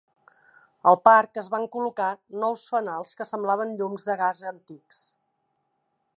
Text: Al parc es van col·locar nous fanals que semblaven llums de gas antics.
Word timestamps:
Al 0.91 0.95
parc 1.07 1.39
es 1.41 1.49
van 1.55 1.67
col·locar 1.75 2.07
nous 2.45 2.65
fanals 2.73 3.13
que 3.21 3.29
semblaven 3.33 3.77
llums 3.83 4.09
de 4.09 4.17
gas 4.25 4.43
antics. 4.55 5.05